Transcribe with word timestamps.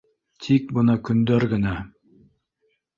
Тик 0.45 0.73
бына 0.79 0.95
көндәр 1.11 1.47
генә 1.55 1.77